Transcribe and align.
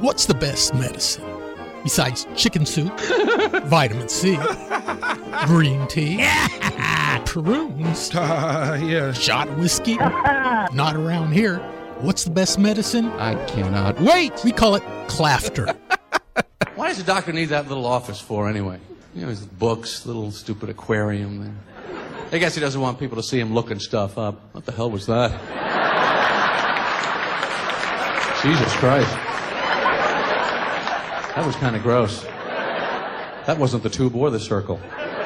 What's 0.00 0.26
the 0.26 0.34
best 0.34 0.74
medicine? 0.74 1.24
Besides 1.82 2.26
chicken 2.36 2.66
soup, 2.66 2.98
vitamin 3.66 4.08
C, 4.08 4.36
green 5.46 5.86
tea, 5.88 6.16
prunes, 7.24 8.14
Uh, 8.14 8.78
yeah. 8.82 9.12
shot 9.12 9.48
whiskey. 9.58 9.94
Not 10.72 10.96
around 10.96 11.32
here. 11.32 11.58
What's 12.00 12.24
the 12.24 12.30
best 12.30 12.58
medicine? 12.58 13.06
I 13.12 13.34
cannot 13.46 14.00
wait. 14.00 14.32
We 14.44 14.52
call 14.52 14.74
it 14.74 14.82
clafter. 15.06 15.74
Why 16.74 16.88
does 16.88 16.98
the 16.98 17.04
doctor 17.04 17.32
need 17.32 17.46
that 17.46 17.68
little 17.68 17.86
office 17.86 18.20
for 18.20 18.48
anyway? 18.48 18.78
You 19.14 19.22
know, 19.22 19.28
his 19.28 19.44
books, 19.44 20.06
little 20.06 20.30
stupid 20.30 20.68
aquarium 20.70 21.44
there. 21.44 21.54
I 22.32 22.38
guess 22.38 22.54
he 22.54 22.60
doesn't 22.60 22.80
want 22.80 22.98
people 22.98 23.16
to 23.16 23.22
see 23.22 23.40
him 23.40 23.52
looking 23.54 23.80
stuff 23.80 24.16
up. 24.18 24.40
What 24.54 24.64
the 24.64 24.72
hell 24.72 24.90
was 24.90 25.06
that? 25.06 25.30
Jesus 28.42 28.72
Christ. 28.76 29.10
That 31.40 31.46
was 31.46 31.56
kind 31.56 31.74
of 31.74 31.82
gross. 31.82 32.22
That 33.46 33.56
wasn't 33.56 33.82
the 33.82 33.88
tube 33.88 34.14
or 34.14 34.28
the 34.28 34.38
circle. 34.38 34.78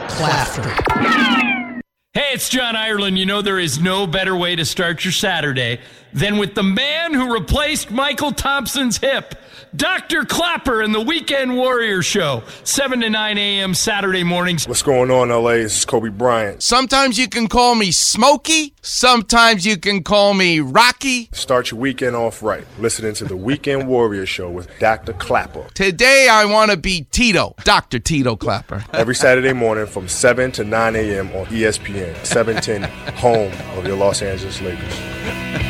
Clafter. 0.06 1.82
Hey, 2.12 2.30
it's 2.32 2.48
John 2.48 2.76
Ireland. 2.76 3.18
You 3.18 3.26
know 3.26 3.42
there 3.42 3.58
is 3.58 3.80
no 3.80 4.06
better 4.06 4.36
way 4.36 4.54
to 4.54 4.64
start 4.64 5.04
your 5.04 5.10
Saturday 5.10 5.80
than 6.14 6.38
with 6.38 6.54
the 6.54 6.62
man 6.62 7.12
who 7.12 7.32
replaced 7.34 7.88
Mychal 7.88 8.34
Thompson's 8.34 8.98
hip, 8.98 9.34
Dr. 9.74 10.24
Clapper 10.24 10.80
and 10.80 10.94
the 10.94 11.00
Weekend 11.00 11.56
Warrior 11.56 12.00
Show, 12.00 12.44
7 12.62 13.00
to 13.00 13.10
9 13.10 13.38
a.m. 13.38 13.74
Saturday 13.74 14.22
mornings. 14.22 14.68
What's 14.68 14.82
going 14.82 15.10
on, 15.10 15.30
LA? 15.30 15.54
This 15.54 15.78
is 15.78 15.84
Kobe 15.84 16.10
Bryant. 16.10 16.62
Sometimes 16.62 17.18
you 17.18 17.28
can 17.28 17.48
call 17.48 17.74
me 17.74 17.90
Smokey. 17.90 18.74
Sometimes 18.82 19.66
you 19.66 19.76
can 19.76 20.04
call 20.04 20.32
me 20.34 20.60
Rocky. 20.60 21.28
Start 21.32 21.72
your 21.72 21.80
weekend 21.80 22.14
off 22.14 22.40
right. 22.42 22.64
Listening 22.78 23.14
to 23.14 23.24
the 23.24 23.36
Weekend 23.36 23.88
Warrior 23.88 24.26
Show 24.26 24.48
with 24.48 24.68
Dr. 24.78 25.12
Clapper. 25.14 25.66
Today 25.74 26.28
I 26.30 26.44
want 26.44 26.70
to 26.70 26.76
be 26.76 27.08
Tito, 27.10 27.56
Dr. 27.64 27.98
Tito 27.98 28.36
Clapper. 28.36 28.84
Every 28.92 29.16
Saturday 29.16 29.52
morning 29.52 29.86
from 29.86 30.06
7 30.06 30.52
to 30.52 30.64
9 30.64 30.94
a.m. 30.94 31.26
on 31.34 31.46
ESPN, 31.46 32.24
710, 32.24 32.82
home 33.16 33.52
of 33.76 33.86
your 33.86 33.96
Los 33.96 34.22
Angeles 34.22 34.60
Lakers. 34.60 35.63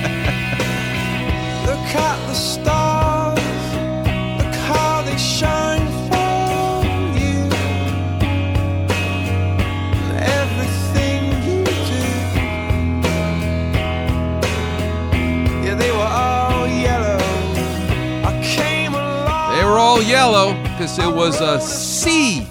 Because 20.85 20.98
it 20.98 21.17
was 21.17 21.41
a 21.41 21.59
sea 21.63 22.43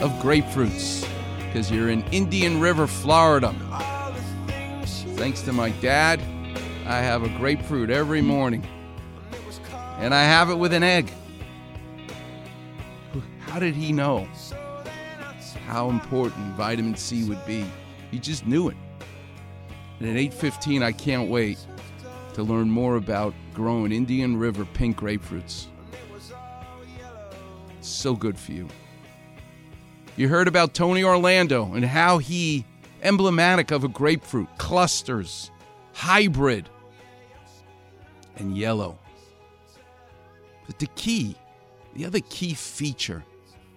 of 0.00 0.10
grapefruits 0.22 1.06
because 1.36 1.70
you're 1.70 1.90
in 1.90 2.02
Indian 2.10 2.58
River, 2.58 2.86
Florida. 2.86 3.54
Thanks 5.16 5.42
to 5.42 5.52
my 5.52 5.70
dad, 5.82 6.18
I 6.86 7.00
have 7.00 7.22
a 7.22 7.28
grapefruit 7.36 7.90
every 7.90 8.22
morning. 8.22 8.64
And 9.98 10.14
I 10.14 10.24
have 10.24 10.50
it 10.50 10.56
with 10.56 10.72
an 10.72 10.82
egg. 10.82 11.10
How 13.40 13.58
did 13.58 13.74
he 13.74 13.92
know 13.92 14.28
how 15.66 15.88
important 15.88 16.54
vitamin 16.54 16.96
C 16.96 17.24
would 17.24 17.44
be? 17.46 17.64
He 18.10 18.18
just 18.18 18.46
knew 18.46 18.68
it. 18.68 18.76
And 20.00 20.08
at 20.08 20.16
8:15 20.16 20.82
I 20.82 20.92
can't 20.92 21.30
wait 21.30 21.58
to 22.34 22.42
learn 22.42 22.70
more 22.70 22.96
about 22.96 23.34
growing 23.54 23.92
Indian 23.92 24.36
River 24.36 24.66
pink 24.66 24.98
grapefruits. 24.98 25.66
So 27.80 28.14
good 28.14 28.38
for 28.38 28.52
you. 28.52 28.68
You 30.16 30.28
heard 30.28 30.48
about 30.48 30.74
Tony 30.74 31.02
Orlando 31.02 31.72
and 31.72 31.84
how 31.84 32.18
he 32.18 32.66
emblematic 33.02 33.70
of 33.70 33.84
a 33.84 33.88
grapefruit, 33.88 34.48
clusters, 34.58 35.50
hybrid, 35.92 36.68
and 38.36 38.56
yellow. 38.56 38.98
But 40.66 40.78
the 40.78 40.86
key, 40.88 41.36
the 41.94 42.04
other 42.04 42.20
key 42.20 42.54
feature 42.54 43.24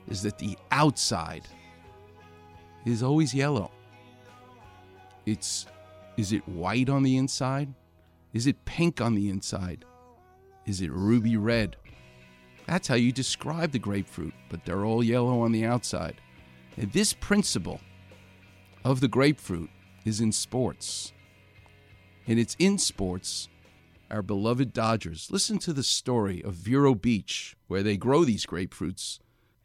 is 0.08 0.22
that 0.24 0.38
the 0.38 0.58
outside 0.72 1.48
is 2.86 3.04
always 3.04 3.34
yellow. 3.34 3.72
It's 5.26 5.68
is 6.18 6.34
it 6.34 6.48
white 6.48 6.90
on 6.90 7.04
the 7.04 7.18
inside? 7.18 7.74
Is 8.34 8.46
it 8.46 8.66
pink 8.66 9.00
on 9.00 9.16
the 9.16 9.30
inside? 9.30 9.86
Is 10.66 10.82
it 10.82 10.92
ruby 10.92 11.38
red? 11.38 11.78
That's 12.68 12.88
how 12.88 12.96
you 12.96 13.12
describe 13.12 13.72
the 13.72 13.80
grapefruit, 13.80 14.34
but 14.50 14.66
they're 14.66 14.86
all 14.86 15.04
yellow 15.04 15.42
on 15.42 15.52
the 15.52 15.66
outside. 15.66 16.16
And 16.78 16.92
this 16.92 17.14
principle 17.14 17.80
of 18.84 19.00
the 19.00 19.08
grapefruit 19.08 19.70
is 20.06 20.22
in 20.22 20.32
sports. 20.32 21.14
And 22.28 22.38
it's 22.38 22.56
in 22.60 22.78
sports, 22.78 23.50
our 24.12 24.22
beloved 24.22 24.74
Dodgers. 24.74 25.30
Listen 25.32 25.58
to 25.60 25.74
the 25.74 25.84
story 25.84 26.44
of 26.44 26.54
Vero 26.54 26.96
Beach, 26.96 27.56
where 27.68 27.84
they 27.84 27.98
grow 27.98 28.24
these 28.24 28.46
grapefruits, 28.46 29.20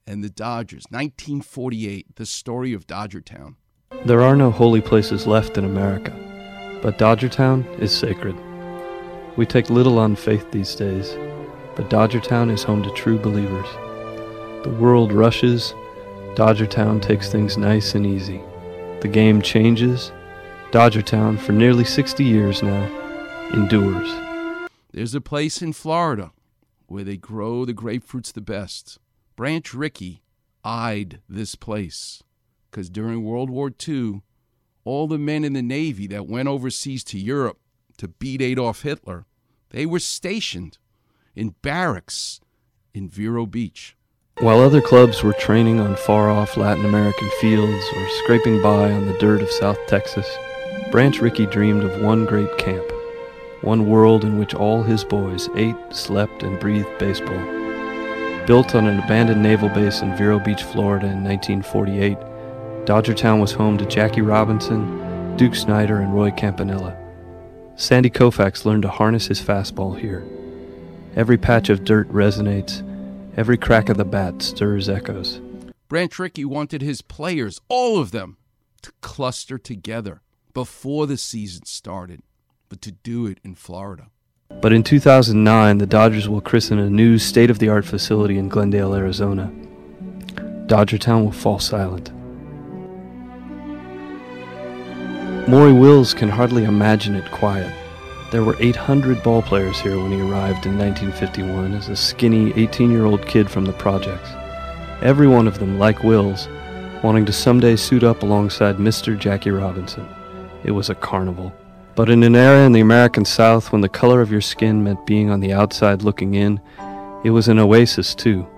and 0.06 0.22
the 0.22 0.30
Dodgers. 0.30 0.84
1948, 0.90 2.16
the 2.16 2.26
story 2.26 2.72
of 2.72 2.86
Dodgertown. 2.86 3.56
There 4.04 4.22
are 4.22 4.36
no 4.36 4.50
holy 4.50 4.80
places 4.80 5.26
left 5.26 5.56
in 5.56 5.64
America, 5.64 6.12
but 6.82 6.98
Dodgertown 6.98 7.78
is 7.78 7.92
sacred. 7.96 8.36
We 9.36 9.46
take 9.46 9.70
little 9.70 9.98
on 9.98 10.16
faith 10.16 10.50
these 10.50 10.74
days, 10.74 11.16
but 11.74 11.90
Dodgertown 11.90 12.50
is 12.50 12.62
home 12.62 12.82
to 12.82 12.90
true 12.90 13.18
believers. 13.18 13.68
The 14.64 14.76
world 14.78 15.12
rushes, 15.12 15.74
Dodgertown 16.34 17.00
takes 17.00 17.30
things 17.30 17.56
nice 17.56 17.94
and 17.94 18.06
easy. 18.06 18.40
The 19.00 19.08
game 19.08 19.40
changes, 19.42 20.12
Dodgertown, 20.70 21.38
for 21.38 21.52
nearly 21.52 21.84
60 21.84 22.24
years 22.24 22.62
now, 22.62 22.84
endures. 23.52 24.23
There's 24.94 25.14
a 25.16 25.20
place 25.20 25.60
in 25.60 25.72
Florida 25.72 26.30
where 26.86 27.02
they 27.02 27.16
grow 27.16 27.64
the 27.64 27.74
grapefruits 27.74 28.32
the 28.32 28.40
best. 28.40 29.00
Branch 29.34 29.74
Rickey 29.74 30.22
eyed 30.62 31.20
this 31.28 31.56
place 31.56 32.22
because 32.70 32.90
during 32.90 33.24
World 33.24 33.50
War 33.50 33.72
II, 33.88 34.22
all 34.84 35.08
the 35.08 35.18
men 35.18 35.42
in 35.42 35.52
the 35.52 35.62
Navy 35.62 36.06
that 36.06 36.28
went 36.28 36.46
overseas 36.46 37.02
to 37.04 37.18
Europe 37.18 37.58
to 37.96 38.06
beat 38.06 38.40
Adolf 38.40 38.82
Hitler, 38.82 39.26
they 39.70 39.84
were 39.84 39.98
stationed 39.98 40.78
in 41.34 41.56
barracks 41.60 42.40
in 42.92 43.08
Vero 43.08 43.46
Beach. 43.46 43.96
While 44.38 44.60
other 44.60 44.80
clubs 44.80 45.24
were 45.24 45.32
training 45.32 45.80
on 45.80 45.96
far 45.96 46.30
off 46.30 46.56
Latin 46.56 46.84
American 46.84 47.30
fields 47.40 47.84
or 47.96 48.08
scraping 48.22 48.62
by 48.62 48.92
on 48.92 49.06
the 49.06 49.18
dirt 49.18 49.42
of 49.42 49.50
South 49.50 49.78
Texas, 49.88 50.28
Branch 50.92 51.20
Rickey 51.20 51.46
dreamed 51.46 51.82
of 51.82 52.00
one 52.00 52.26
great 52.26 52.56
camp, 52.58 52.84
one 53.64 53.88
world 53.88 54.24
in 54.24 54.38
which 54.38 54.54
all 54.54 54.82
his 54.82 55.04
boys 55.04 55.48
ate, 55.56 55.76
slept, 55.90 56.42
and 56.42 56.60
breathed 56.60 56.98
baseball. 56.98 57.42
Built 58.46 58.74
on 58.74 58.86
an 58.86 58.98
abandoned 58.98 59.42
naval 59.42 59.70
base 59.70 60.02
in 60.02 60.16
Vero 60.16 60.38
Beach, 60.38 60.62
Florida 60.62 61.06
in 61.06 61.24
1948, 61.24 62.18
Dodgertown 62.84 63.40
was 63.40 63.52
home 63.52 63.78
to 63.78 63.86
Jackie 63.86 64.20
Robinson, 64.20 65.36
Duke 65.36 65.54
Snider, 65.54 66.00
and 66.00 66.14
Roy 66.14 66.30
Campanella. 66.30 66.94
Sandy 67.76 68.10
Koufax 68.10 68.64
learned 68.66 68.82
to 68.82 68.90
harness 68.90 69.26
his 69.26 69.40
fastball 69.40 69.98
here. 69.98 70.24
Every 71.16 71.38
patch 71.38 71.70
of 71.70 71.84
dirt 71.84 72.08
resonates, 72.12 72.82
every 73.36 73.56
crack 73.56 73.88
of 73.88 73.96
the 73.96 74.04
bat 74.04 74.42
stirs 74.42 74.88
echoes. 74.88 75.40
Branch 75.88 76.18
Rickey 76.18 76.44
wanted 76.44 76.82
his 76.82 77.02
players, 77.02 77.60
all 77.68 77.98
of 77.98 78.10
them, 78.10 78.36
to 78.82 78.92
cluster 79.00 79.58
together 79.58 80.20
before 80.52 81.06
the 81.06 81.16
season 81.16 81.64
started, 81.64 82.22
but 82.68 82.80
to 82.82 82.92
do 82.92 83.26
it 83.26 83.38
in 83.44 83.54
Florida. 83.54 84.08
But 84.60 84.72
in 84.72 84.82
2009, 84.82 85.78
the 85.78 85.86
Dodgers 85.86 86.28
will 86.28 86.40
christen 86.40 86.78
a 86.78 86.88
new 86.88 87.18
state 87.18 87.50
of 87.50 87.58
the 87.58 87.68
art 87.68 87.84
facility 87.84 88.38
in 88.38 88.48
Glendale, 88.48 88.94
Arizona. 88.94 89.52
Dodgertown 90.66 91.24
will 91.24 91.32
fall 91.32 91.58
silent. 91.58 92.10
Maury 95.46 95.72
Wills 95.72 96.14
can 96.14 96.30
hardly 96.30 96.64
imagine 96.64 97.14
it 97.14 97.30
quiet. 97.30 97.70
There 98.30 98.42
were 98.42 98.56
800 98.58 99.18
ballplayers 99.18 99.76
here 99.76 99.98
when 99.98 100.10
he 100.10 100.20
arrived 100.20 100.64
in 100.64 100.78
1951 100.78 101.74
as 101.74 101.88
a 101.88 101.96
skinny 101.96 102.52
18 102.54 102.90
year 102.90 103.04
old 103.04 103.26
kid 103.26 103.50
from 103.50 103.66
the 103.66 103.72
projects. 103.74 104.30
Every 105.02 105.28
one 105.28 105.46
of 105.46 105.58
them, 105.58 105.78
like 105.78 106.02
Wills, 106.02 106.48
wanting 107.02 107.26
to 107.26 107.32
someday 107.32 107.76
suit 107.76 108.02
up 108.02 108.22
alongside 108.22 108.78
Mr. 108.78 109.18
Jackie 109.18 109.50
Robinson. 109.50 110.08
It 110.64 110.70
was 110.70 110.88
a 110.88 110.94
carnival. 110.94 111.54
But 111.96 112.10
in 112.10 112.24
an 112.24 112.34
era 112.34 112.66
in 112.66 112.72
the 112.72 112.80
American 112.80 113.24
South 113.24 113.70
when 113.70 113.80
the 113.80 113.88
color 113.88 114.20
of 114.20 114.32
your 114.32 114.40
skin 114.40 114.82
meant 114.82 115.06
being 115.06 115.30
on 115.30 115.40
the 115.40 115.52
outside 115.52 116.02
looking 116.02 116.34
in, 116.34 116.60
it 117.22 117.30
was 117.30 117.46
an 117.46 117.58
oasis 117.60 118.14
too. 118.14 118.48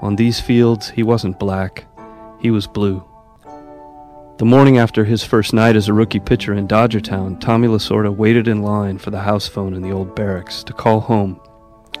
On 0.00 0.16
these 0.16 0.40
fields, 0.40 0.88
he 0.90 1.02
wasn't 1.02 1.38
black, 1.38 1.86
he 2.40 2.50
was 2.50 2.66
blue. 2.66 3.04
The 4.38 4.44
morning 4.44 4.78
after 4.78 5.04
his 5.04 5.22
first 5.22 5.52
night 5.52 5.76
as 5.76 5.88
a 5.88 5.92
rookie 5.92 6.20
pitcher 6.20 6.54
in 6.54 6.66
Dodgertown, 6.66 7.38
Tommy 7.38 7.68
Lasorda 7.68 8.14
waited 8.14 8.48
in 8.48 8.62
line 8.62 8.98
for 8.98 9.10
the 9.10 9.20
house 9.20 9.46
phone 9.46 9.74
in 9.74 9.82
the 9.82 9.92
old 9.92 10.14
barracks 10.16 10.64
to 10.64 10.72
call 10.72 11.00
home. 11.00 11.40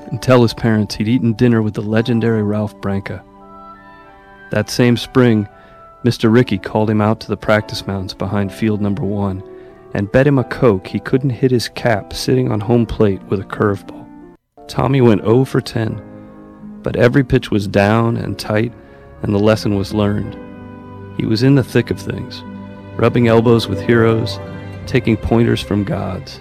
and 0.08 0.20
tell 0.20 0.42
his 0.42 0.52
parents 0.52 0.96
he'd 0.96 1.08
eaten 1.08 1.32
dinner 1.32 1.62
with 1.62 1.72
the 1.72 1.80
legendary 1.80 2.42
Ralph 2.42 2.78
Branca. 2.80 3.24
That 4.50 4.68
same 4.68 4.96
spring, 4.96 5.48
Mr. 6.04 6.30
Rickey 6.30 6.58
called 6.58 6.90
him 6.90 7.00
out 7.00 7.20
to 7.20 7.28
the 7.28 7.36
practice 7.36 7.86
mounds 7.86 8.12
behind 8.12 8.52
field 8.52 8.82
number 8.82 9.02
one 9.04 9.42
and 9.94 10.10
bet 10.10 10.26
him 10.26 10.38
a 10.38 10.44
Coke 10.44 10.86
he 10.86 11.00
couldn't 11.00 11.30
hit 11.30 11.50
his 11.50 11.68
cap 11.68 12.12
sitting 12.12 12.50
on 12.50 12.60
home 12.60 12.84
plate 12.84 13.22
with 13.24 13.40
a 13.40 13.44
curveball. 13.44 14.06
Tommy 14.66 15.00
went 15.00 15.22
0 15.22 15.44
for 15.44 15.60
10, 15.60 16.80
but 16.82 16.96
every 16.96 17.24
pitch 17.24 17.50
was 17.50 17.68
down 17.68 18.16
and 18.16 18.38
tight, 18.38 18.72
and 19.22 19.32
the 19.32 19.38
lesson 19.38 19.76
was 19.76 19.94
learned. 19.94 20.36
He 21.18 21.26
was 21.26 21.42
in 21.42 21.54
the 21.54 21.64
thick 21.64 21.90
of 21.90 22.00
things, 22.00 22.42
rubbing 22.96 23.28
elbows 23.28 23.68
with 23.68 23.80
heroes, 23.80 24.38
taking 24.86 25.16
pointers 25.16 25.60
from 25.60 25.84
gods. 25.84 26.40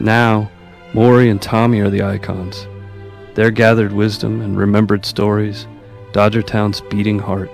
Now, 0.00 0.50
Maury 0.92 1.30
and 1.30 1.40
Tommy 1.40 1.80
are 1.80 1.90
the 1.90 2.02
icons. 2.02 2.66
Their 3.34 3.50
gathered 3.50 3.92
wisdom 3.92 4.40
and 4.40 4.58
remembered 4.58 5.06
stories, 5.06 5.68
Dodger 6.12 6.42
Town's 6.42 6.80
beating 6.80 7.20
heart. 7.20 7.50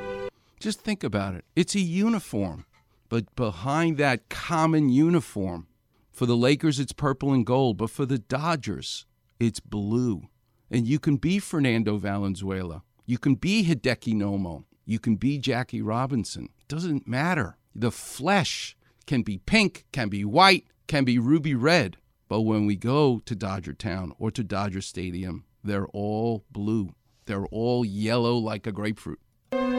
Just 0.59 0.81
think 0.81 1.05
about 1.05 1.35
it. 1.35 1.45
It's 1.55 1.75
a 1.75 1.81
uniform, 1.81 2.65
but 3.09 3.35
behind 3.37 3.99
that 3.99 4.29
common 4.29 4.89
uniform, 4.89 5.67
for 6.13 6.27
the 6.27 6.37
Lakers, 6.37 6.81
it's 6.81 6.93
purple 6.93 7.33
and 7.33 7.45
gold, 7.45 7.77
but 7.77 7.91
for 7.91 8.07
the 8.07 8.19
Dodgers, 8.19 9.07
it's 9.39 9.61
blue. 9.61 10.29
And 10.71 10.87
you 10.87 10.99
can 10.99 11.17
be 11.17 11.39
Fernando 11.39 11.99
Valenzuela. 11.99 12.83
You 13.05 13.19
can 13.19 13.35
be 13.35 13.65
Hideki 13.65 14.15
Nomo. 14.15 14.65
You 14.85 14.99
can 14.99 15.17
be 15.17 15.39
Jackie 15.39 15.83
Robinson. 15.83 16.49
It 16.59 16.69
doesn't 16.69 17.07
matter. 17.07 17.59
The 17.75 17.91
flesh 17.91 18.77
can 19.07 19.23
be 19.23 19.39
pink, 19.39 19.85
can 19.93 20.09
be 20.09 20.25
white, 20.25 20.65
can 20.87 21.05
be 21.05 21.19
ruby 21.19 21.55
red. 21.55 21.99
But 22.29 22.41
when 22.41 22.67
we 22.67 22.77
go 22.77 23.21
to 23.25 23.35
Dodger 23.35 23.75
Town 23.75 24.13
or 24.19 24.31
to 24.31 24.43
Dodger 24.43 24.81
Stadium, 24.81 25.45
they're 25.63 25.87
all 25.89 26.45
blue. 26.51 26.95
They're 27.27 27.47
all 27.47 27.85
yellow 27.85 28.37
like 28.37 28.67
a 28.67 28.73
grapefruit. 28.73 29.21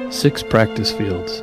Six 0.10 0.44
practice 0.44 0.92
fields, 0.92 1.42